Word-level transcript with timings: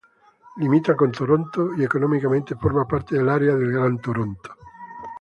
Limita 0.57 0.95
con 0.95 1.11
Toronto 1.11 1.75
y 1.75 1.83
económicamente 1.83 2.55
forma 2.55 2.87
parte 2.87 3.15
del 3.17 3.29
Área 3.29 3.53
del 3.55 3.71
Gran 3.71 3.99
Toronto. 3.99 4.51